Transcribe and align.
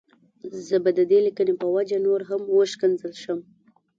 زه 0.67 0.75
به 0.83 0.91
د 0.97 0.99
دې 1.11 1.19
ليکنې 1.25 1.53
په 1.61 1.67
وجه 1.75 1.97
نور 2.07 2.21
هم 2.29 2.41
وشکنځل 2.57 3.13
شم. 3.23 3.39